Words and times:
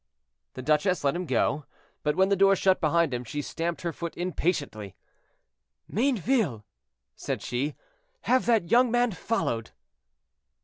The 0.55 0.63
duchess 0.63 1.03
let 1.03 1.15
him 1.15 1.27
go, 1.27 1.65
but 2.01 2.15
when 2.15 2.29
the 2.29 2.35
door 2.35 2.55
shut 2.55 2.81
behind 2.81 3.13
him, 3.13 3.23
she 3.23 3.39
stamped 3.39 3.83
her 3.83 3.93
foot 3.93 4.17
impatiently. 4.17 4.95
"Mayneville," 5.87 6.65
said 7.15 7.43
she, 7.43 7.75
"have 8.21 8.47
that 8.47 8.71
young 8.71 8.89
man 8.89 9.11
followed." 9.11 9.69